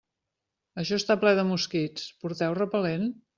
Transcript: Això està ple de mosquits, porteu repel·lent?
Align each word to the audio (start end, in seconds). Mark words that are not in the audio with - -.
Això 0.83 0.97
està 1.01 1.17
ple 1.25 1.33
de 1.41 1.43
mosquits, 1.49 2.09
porteu 2.25 2.57
repel·lent? 2.63 3.07